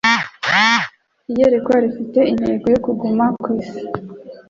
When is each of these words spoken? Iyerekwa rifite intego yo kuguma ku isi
Iyerekwa 1.31 1.75
rifite 1.83 2.19
intego 2.31 2.65
yo 2.73 2.79
kuguma 2.85 3.25
ku 3.41 3.47
isi 3.61 3.81